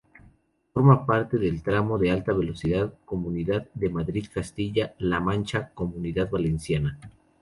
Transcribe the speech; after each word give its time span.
Forma 0.73 1.05
parte 1.05 1.37
del 1.37 1.61
tramo 1.61 1.99
de 1.99 2.09
alta 2.09 2.33
velocidad 2.33 2.91
Comunidad 3.05 3.67
de 3.75 3.91
Madrid-Castilla 3.91 4.95
la 4.97 5.19
Mancha-Comunidad 5.19 6.27
Valenciana. 6.31 6.97